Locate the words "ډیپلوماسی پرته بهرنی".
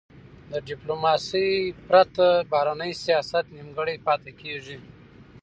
0.67-2.91